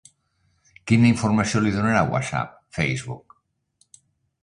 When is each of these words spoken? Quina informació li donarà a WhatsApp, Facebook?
Quina 0.91 1.09
informació 1.09 1.63
li 1.65 1.75
donarà 1.77 2.01
a 2.01 2.09
WhatsApp, 2.15 2.59
Facebook? 2.79 3.41